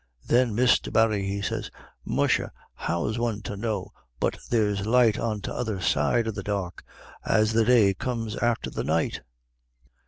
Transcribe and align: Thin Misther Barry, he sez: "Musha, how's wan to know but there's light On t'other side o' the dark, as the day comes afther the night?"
Thin 0.23 0.55
Misther 0.55 0.89
Barry, 0.89 1.27
he 1.27 1.43
sez: 1.43 1.69
"Musha, 2.03 2.51
how's 2.73 3.19
wan 3.19 3.43
to 3.43 3.55
know 3.55 3.91
but 4.19 4.35
there's 4.49 4.87
light 4.87 5.19
On 5.19 5.41
t'other 5.41 5.79
side 5.79 6.27
o' 6.27 6.31
the 6.31 6.41
dark, 6.41 6.83
as 7.23 7.53
the 7.53 7.65
day 7.65 7.93
comes 7.93 8.33
afther 8.37 8.71
the 8.71 8.83
night?" 8.83 9.21